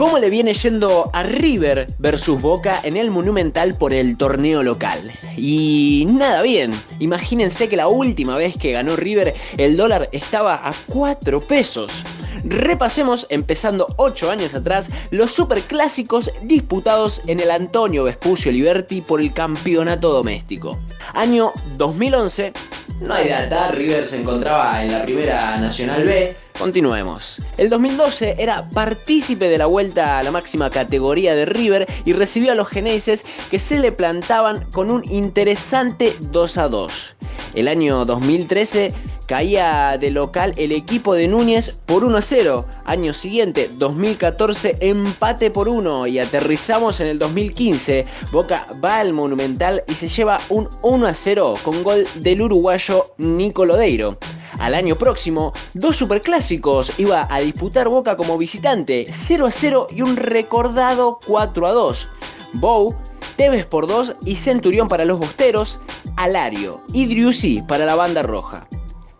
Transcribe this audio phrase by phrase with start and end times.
[0.00, 5.02] ¿Cómo le viene yendo a River versus Boca en el Monumental por el torneo local?
[5.36, 10.72] Y nada bien, imagínense que la última vez que ganó River el dólar estaba a
[10.86, 12.02] 4 pesos.
[12.44, 19.34] Repasemos, empezando 8 años atrás, los superclásicos disputados en el Antonio Vespucio Liberty por el
[19.34, 20.78] campeonato doméstico.
[21.12, 22.54] Año 2011,
[23.02, 26.34] no hay data, River se encontraba en la primera Nacional B.
[26.60, 27.40] Continuemos.
[27.56, 32.52] El 2012 era partícipe de la vuelta a la máxima categoría de River y recibió
[32.52, 37.16] a los geneses que se le plantaban con un interesante 2 a 2.
[37.54, 38.92] El año 2013
[39.24, 42.66] caía de local el equipo de Núñez por 1 a 0.
[42.84, 48.04] Año siguiente, 2014, empate por 1 y aterrizamos en el 2015.
[48.32, 53.04] Boca va al Monumental y se lleva un 1 a 0 con gol del uruguayo
[53.16, 54.18] Nico Lodeiro.
[54.58, 60.02] Al año próximo, dos superclásicos iba a disputar Boca como visitante, 0 a 0 y
[60.02, 62.12] un recordado 4 a 2.
[62.54, 62.94] Bow
[63.36, 65.80] Tevez por 2 y Centurión para los Bosteros,
[66.16, 68.66] Alario y Driussi para la banda roja.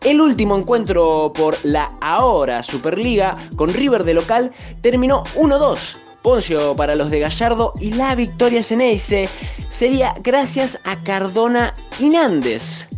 [0.03, 5.97] El último encuentro por la ahora Superliga con River de local terminó 1-2.
[6.22, 9.28] Poncio para los de Gallardo y la victoria Ceneice
[9.70, 12.89] sería gracias a Cardona y Nández.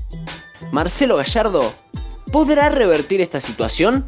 [0.73, 1.73] Marcelo Gallardo,
[2.33, 4.05] ¿podrá revertir esta situación?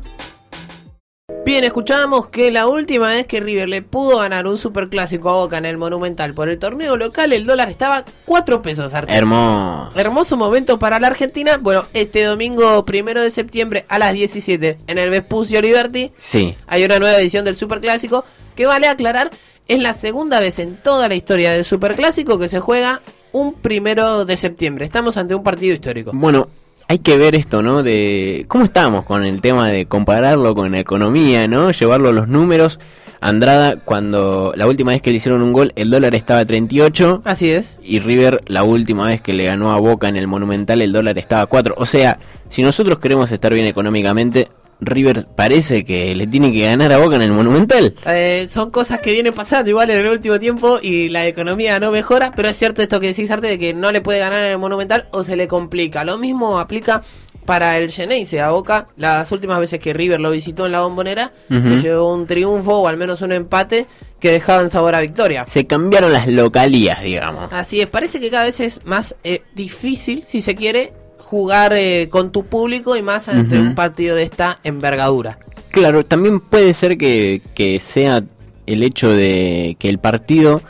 [1.44, 5.58] Bien, escuchábamos que la última vez que River le pudo ganar un superclásico a Boca
[5.58, 8.94] en el Monumental por el torneo local, el dólar estaba 4 pesos.
[8.94, 9.14] Arturo.
[9.14, 9.92] Hermoso.
[9.94, 11.58] Hermoso momento para la Argentina.
[11.58, 16.56] Bueno, este domingo primero de septiembre a las 17 en el Vespucio Liberty Sí.
[16.66, 18.25] hay una nueva edición del superclásico
[18.56, 19.31] que vale aclarar
[19.69, 24.25] es la segunda vez en toda la historia del superclásico que se juega un primero
[24.25, 24.86] de septiembre.
[24.86, 26.11] Estamos ante un partido histórico.
[26.14, 26.48] Bueno,
[26.88, 27.82] hay que ver esto, ¿no?
[27.82, 31.70] De cómo estamos con el tema de compararlo con la economía, ¿no?
[31.70, 32.78] Llevarlo a los números.
[33.20, 37.22] Andrada, cuando la última vez que le hicieron un gol, el dólar estaba a 38.
[37.24, 37.78] Así es.
[37.82, 41.16] Y River, la última vez que le ganó a Boca en el Monumental, el dólar
[41.16, 41.75] estaba a 4.
[41.78, 42.19] O sea,
[42.50, 44.48] si nosotros queremos estar bien económicamente,
[44.87, 47.95] River parece que le tiene que ganar a Boca en el Monumental.
[48.06, 51.91] Eh, son cosas que vienen pasando igual en el último tiempo y la economía no
[51.91, 54.53] mejora, pero es cierto esto que decís, Arte, de que no le puede ganar en
[54.53, 56.05] el Monumental o se le complica.
[56.05, 57.03] Lo mismo aplica
[57.45, 58.89] para el Geneise a Boca.
[58.97, 62.89] Las últimas veces que River lo visitó en la bombonera, se llevó un triunfo o
[62.89, 63.87] al menos un empate
[64.19, 65.45] que dejaban sabor a victoria.
[65.47, 67.53] Se cambiaron las localías, digamos.
[67.53, 70.93] Así es, parece que cada vez es más eh, difícil, si se quiere,
[71.34, 75.41] jugar eh, con tu público y más ante un partido de esta envergadura.
[75.71, 78.22] Claro, también puede ser que, que sea
[78.67, 80.62] el hecho de que el partido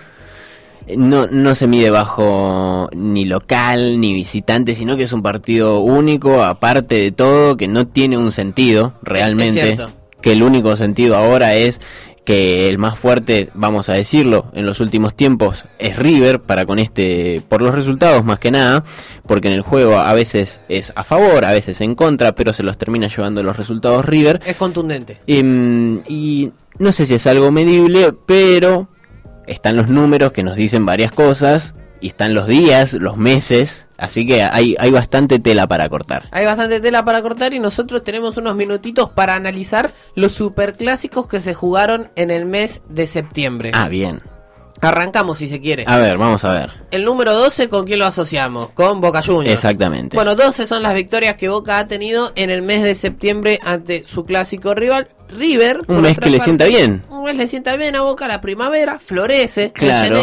[0.96, 6.42] no, no se mide bajo ni local ni visitante, sino que es un partido único,
[6.42, 9.76] aparte de todo, que no tiene un sentido realmente.
[10.22, 11.82] Que el único sentido ahora es
[12.24, 16.78] que el más fuerte, vamos a decirlo, en los últimos tiempos es River para con
[16.78, 18.84] este por los resultados más que nada,
[19.26, 22.62] porque en el juego a veces es a favor, a veces en contra, pero se
[22.62, 24.40] los termina llevando los resultados River.
[24.46, 25.20] Es contundente.
[25.26, 28.88] Em, y no sé si es algo medible, pero
[29.46, 34.26] están los números que nos dicen varias cosas, y están los días, los meses, así
[34.26, 36.28] que hay, hay bastante tela para cortar.
[36.30, 41.40] Hay bastante tela para cortar y nosotros tenemos unos minutitos para analizar los superclásicos que
[41.40, 43.70] se jugaron en el mes de septiembre.
[43.74, 44.22] Ah, bien.
[44.80, 45.84] Arrancamos si se quiere.
[45.86, 46.70] A ver, vamos a ver.
[46.90, 48.70] El número 12, ¿con quién lo asociamos?
[48.70, 49.54] Con Boca Juniors.
[49.54, 50.16] Exactamente.
[50.16, 54.04] Bueno, 12 son las victorias que Boca ha tenido en el mes de septiembre ante
[54.06, 55.80] su clásico rival, River.
[55.88, 57.02] Un mes que le sienta bien.
[57.08, 60.22] Un mes le sienta bien a Boca, la primavera, florece, Claro.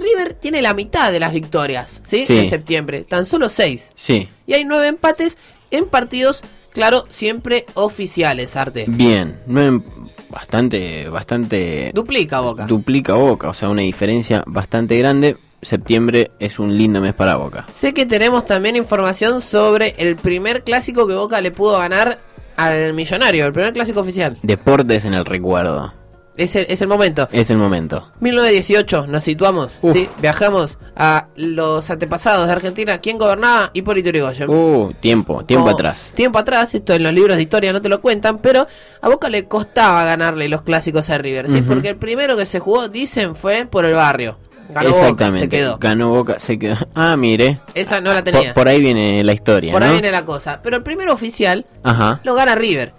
[0.00, 2.24] River tiene la mitad de las victorias, ¿sí?
[2.26, 2.38] Sí.
[2.38, 3.92] En septiembre, tan solo 6.
[3.94, 5.38] Sí, Y hay 9 empates
[5.70, 6.40] en partidos,
[6.72, 8.86] claro, siempre oficiales, Arte.
[8.88, 9.38] bien.
[9.46, 9.82] Nueve-
[10.30, 12.64] bastante, bastante Duplica Boca.
[12.66, 15.36] duplica Boca, o sea, una diferencia bastante grande.
[15.62, 17.66] Septiembre es un lindo mes para Boca.
[17.72, 22.18] Sé que tenemos también información sobre el primer clásico que Boca le pudo ganar
[22.56, 24.38] al Millonario, el primer clásico oficial.
[24.42, 25.92] Deportes en el recuerdo.
[26.40, 27.28] Es el, es el momento.
[27.32, 28.10] Es el momento.
[28.20, 29.92] 1918, nos situamos, Uf.
[29.92, 30.08] ¿sí?
[30.22, 32.98] Viajamos a los antepasados de Argentina.
[32.98, 33.70] ¿Quién gobernaba?
[33.74, 34.48] Hipólito Yrigoyen.
[34.48, 36.12] Uh, tiempo, tiempo Como- atrás.
[36.14, 38.66] Tiempo atrás, esto en los libros de historia no te lo cuentan, pero
[39.02, 41.60] a Boca le costaba ganarle los clásicos a River, ¿sí?
[41.62, 44.38] Porque el primero que se jugó, dicen, fue por el barrio.
[44.72, 45.38] Ganó Boca, Exactamente.
[45.40, 45.78] se quedó.
[45.78, 46.76] Ganó Boca, se quedó.
[46.94, 47.58] Ah, mire.
[47.74, 48.54] Esa no la Por, tenía.
[48.54, 49.86] por ahí viene la historia, Por ¿no?
[49.88, 50.60] ahí viene la cosa.
[50.62, 52.20] Pero el primero oficial Ajá.
[52.24, 52.94] lo gana River.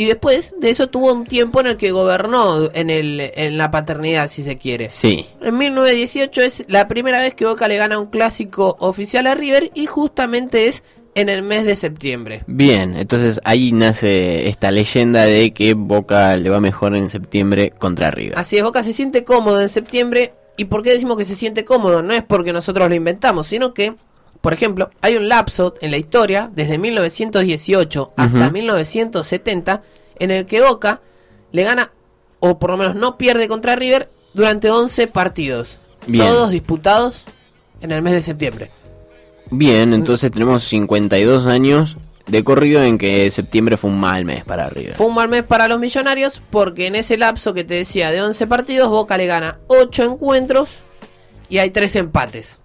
[0.00, 3.70] Y después de eso tuvo un tiempo en el que gobernó en, el, en la
[3.70, 4.88] paternidad, si se quiere.
[4.88, 5.26] Sí.
[5.42, 9.70] En 1918 es la primera vez que Boca le gana un clásico oficial a River
[9.74, 10.82] y justamente es
[11.14, 12.44] en el mes de septiembre.
[12.46, 18.10] Bien, entonces ahí nace esta leyenda de que Boca le va mejor en septiembre contra
[18.10, 18.38] River.
[18.38, 20.32] Así es, Boca se siente cómodo en septiembre.
[20.56, 22.02] ¿Y por qué decimos que se siente cómodo?
[22.02, 23.96] No es porque nosotros lo inventamos, sino que,
[24.40, 28.52] por ejemplo, hay un lapso en la historia, desde 1918 hasta Ujú.
[28.52, 29.82] 1970,
[30.18, 31.00] en el que Boca
[31.52, 31.92] le gana,
[32.38, 35.78] o por lo menos no pierde contra River, durante 11 partidos.
[36.06, 36.26] Bien.
[36.26, 37.22] Todos disputados
[37.80, 38.70] en el mes de septiembre.
[39.50, 41.96] Bien, entonces tenemos 52 años
[42.26, 44.94] de corrido en que septiembre fue un mal mes para River.
[44.94, 48.22] Fue un mal mes para los millonarios porque en ese lapso que te decía de
[48.22, 50.78] 11 partidos, Boca le gana 8 encuentros
[51.48, 52.59] y hay 3 empates.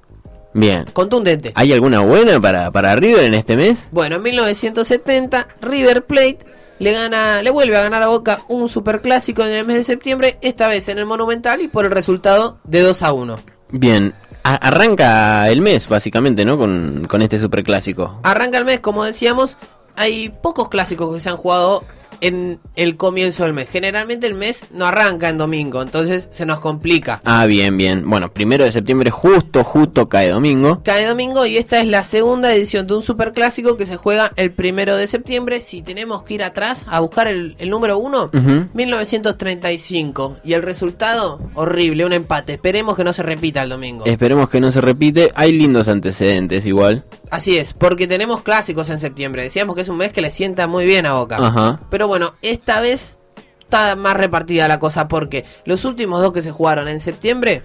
[0.56, 0.86] Bien.
[0.94, 1.52] Contundente.
[1.54, 3.88] ¿Hay alguna buena para, para River en este mes?
[3.92, 6.40] Bueno, en 1970 River Plate
[6.80, 10.38] le gana, le vuelve a ganar a Boca un superclásico en el mes de septiembre,
[10.42, 13.40] esta vez en el Monumental y por el resultado de 2 a 1.
[13.72, 14.14] Bien.
[14.44, 16.58] A- arranca el mes, básicamente, ¿no?
[16.58, 18.20] Con, con este superclásico.
[18.24, 19.58] Arranca el mes, como decíamos,
[19.96, 21.84] hay pocos clásicos que se han jugado
[22.22, 23.70] en el comienzo del mes.
[23.70, 27.22] Generalmente el mes no arranca en domingo, entonces se nos complica.
[27.26, 28.10] Ah, bien, bien.
[28.10, 30.82] Bueno, primero de septiembre justo, justo cae domingo.
[30.84, 34.52] Cae domingo y esta es la segunda edición de un superclásico que se juega el
[34.52, 35.62] primero de septiembre.
[35.62, 38.68] Si tenemos que ir atrás a buscar el, el número uno, Ujú.
[38.74, 40.38] 1935.
[40.44, 42.54] Y el resultado, horrible, un empate.
[42.54, 44.06] Esperemos que no se repita el domingo.
[44.06, 45.32] Esperemos que no se repite.
[45.36, 47.04] Hay lindos antecedentes igual.
[47.32, 49.44] Así es, porque tenemos clásicos en septiembre.
[49.44, 51.38] Decíamos que es un mes que le sienta muy bien a Boca.
[51.40, 51.80] Ajá.
[51.90, 53.18] Pero bueno, esta vez
[53.60, 57.62] está más repartida la cosa porque los últimos dos que se jugaron en septiembre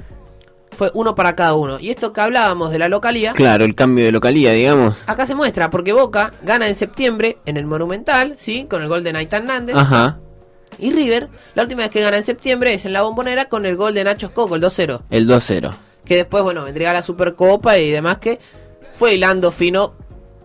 [0.76, 1.78] fue uno para cada uno.
[1.81, 4.96] Y esto que hablábamos de la localía, Claro, el cambio de localía, digamos.
[5.06, 8.66] acá se muestra porque Boca gana en septiembre en el Monumental, ¿sí?
[8.70, 9.76] Con el gol de Naitan Nández.
[9.76, 10.19] Ajá.
[10.78, 13.76] Y River, la última vez que gana en septiembre es en la bombonera con el
[13.76, 15.02] gol de Nacho Escoco, el 2-0.
[15.10, 15.72] El 2-0.
[16.04, 18.38] Que después, bueno, vendría la Supercopa y demás que
[18.92, 19.94] fue hilando fino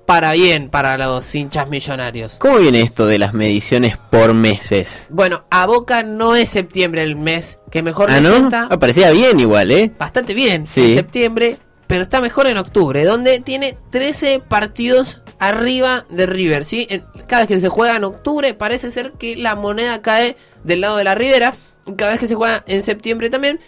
[0.05, 2.35] para bien para los hinchas millonarios.
[2.39, 5.07] ¿Cómo viene esto de las mediciones por meses?
[5.09, 8.49] Bueno, a Boca no es septiembre el mes que mejor Ah, ¿no?
[8.53, 9.91] Ah, parecía bien igual, ¿eh?
[9.97, 10.81] Bastante bien Sí.
[10.91, 11.57] en septiembre,
[11.87, 16.87] pero está mejor en octubre, donde tiene 13 partidos arriba de River, ¿sí?
[17.27, 20.97] Cada vez que se juega en octubre parece ser que la moneda cae del lado
[20.97, 21.53] de la Ribera,
[21.97, 23.59] cada vez que se juega en septiembre también,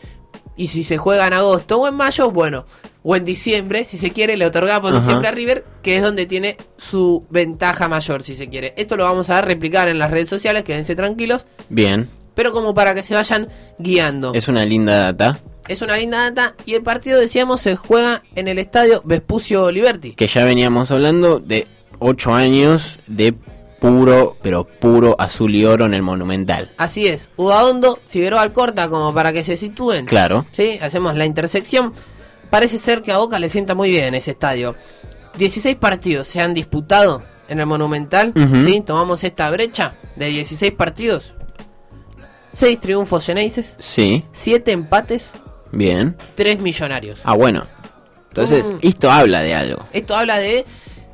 [0.56, 2.66] y si se juega en agosto o en mayo, bueno,
[3.09, 5.00] o en diciembre, si se quiere, le otorgamos Ajá.
[5.00, 8.74] diciembre a River, que es donde tiene su ventaja mayor, si se quiere.
[8.75, 12.09] Esto lo vamos a replicar en las redes sociales, quédense tranquilos, Bien.
[12.36, 13.48] pero como para que se vayan
[13.80, 14.33] guiando.
[14.33, 15.39] Es una linda data.
[15.69, 20.12] Es una linda data y el partido, decíamos, se juega en el estadio Vespucio Liberty.
[20.12, 21.65] Que ya veníamos hablando de
[22.00, 23.33] 8 años de
[23.80, 26.71] puro, pero puro azul y oro en el Monumental.
[26.75, 30.06] Así es, Udaondo, Figueroa Alcorta, como para que se sitúen.
[30.06, 30.45] Claro.
[30.51, 31.94] Sí, hacemos la intersección.
[32.50, 34.76] Parece ser que a Boca le sienta muy bien ese estadio.
[35.38, 38.34] 16 partidos se han disputado en el Monumental.
[38.66, 41.34] Sí, tomamos esta brecha de 16 partidos.
[42.54, 44.24] 6 triunfos Geneises, Sí.
[44.32, 45.32] 7 empates,
[45.72, 46.16] Bien.
[46.36, 47.20] 3 millonarios.
[47.24, 47.66] Ah, bueno.
[48.30, 48.78] Entonces, Mm.
[48.88, 49.86] esto habla de algo.
[49.94, 50.66] Esto habla de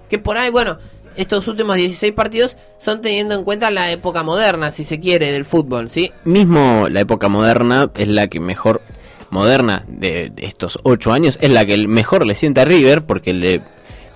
[0.10, 0.78] que por ahí, bueno,
[1.18, 5.44] estos últimos 16 partidos son teniendo en cuenta la época moderna, si se quiere, del
[5.44, 6.12] fútbol, ¿sí?
[6.24, 8.82] Mismo la época moderna es la que mejor
[9.34, 13.62] moderna de, estos ocho años es la que mejor le sienta a River porque le,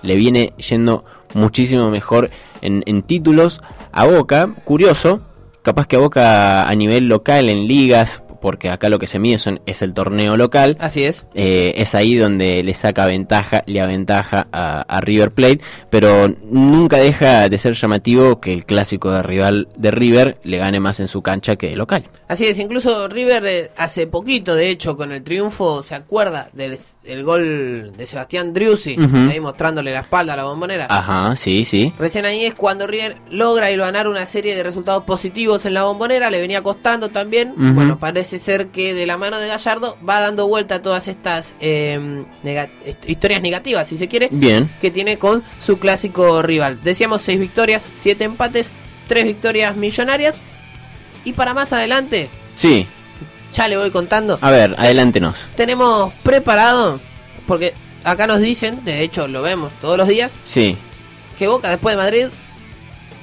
[0.02, 1.04] le viene yendo
[1.34, 2.30] muchísimo mejor
[2.62, 3.60] en, en títulos
[3.92, 4.48] a Boca.
[4.64, 5.20] Curioso,
[5.62, 9.38] capaz que a Boca a nivel local en ligas, porque acá lo que se mide
[9.38, 10.76] son- es el torneo local.
[10.80, 11.24] Así es.
[11.34, 15.60] eh, es ahí donde le saca ventaja, le aventaja a, a River Plate,
[15.90, 20.80] pero nunca deja de ser llamativo que el clásico de rival de River le gane
[20.80, 22.04] más en su cancha que de local.
[22.28, 26.76] Así es, incluso River eh, hace poquito, de hecho, con el triunfo, ¿se acuerda del
[27.04, 28.96] el gol de Sebastián Driussi?
[29.00, 29.16] Ujú.
[29.30, 30.86] Ahí mostrándole la espalda a la bombonera.
[30.90, 31.94] Ajá, sí, sí.
[31.98, 36.28] Recién ahí es cuando River logra ganar una serie de resultados positivos en la bombonera,
[36.30, 37.50] le venía costando también.
[37.52, 37.72] Ujú.
[37.72, 41.54] Bueno, parece ser que de la mano de Gallardo va dando vuelta a todas estas
[41.60, 41.98] eh,
[42.44, 44.68] nega- est- historias negativas, si se quiere, Bien.
[44.82, 46.78] que tiene con su clásico rival.
[46.84, 48.70] Decíamos seis victorias, siete empates,
[49.06, 50.40] tres victorias millonarias.
[51.24, 52.86] Y para más adelante, Sí.
[53.54, 55.36] ya le voy contando, A ver, adelántenos.
[55.56, 57.00] tenemos preparado,
[57.46, 57.72] porque
[58.04, 60.76] acá nos dicen, de hecho lo vemos todos los días, Sí.
[61.38, 62.26] que Boca después de Madrid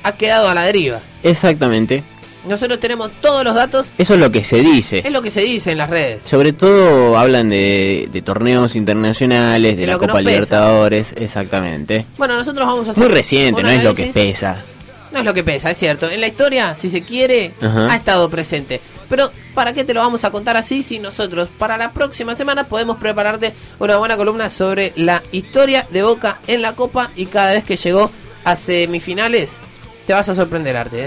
[0.04, 1.00] ha quedado a la deriva.
[1.24, 2.04] Exactamente.
[2.48, 5.00] Nosotros tenemos todos los datos, Eso es lo que se dice.
[5.00, 6.24] es lo que se dice en las redes.
[6.24, 10.22] Sobre todo hablan de, de torneos internacionales, de, De la Copa pesa.
[10.30, 12.06] Libertadores, exactamente.
[12.18, 14.58] Bueno, nosotros vamos a hacer Muy reciente, no es lo que pesa.
[15.12, 16.10] No es lo que pesa, es cierto.
[16.10, 17.92] En la historia, si se quiere, Ajá.
[17.92, 18.82] ha estado presente.
[19.08, 22.64] Pero ¿para qué te lo vamos a contar así si nosotros para la próxima semana
[22.64, 27.52] podemos prepararte una buena columna sobre la historia de Boca en la Copa y cada
[27.54, 28.12] vez que llegó
[28.44, 29.58] a semifinales?
[30.08, 31.00] Te vas a sorprender, Arte.
[31.00, 31.04] ¿eh?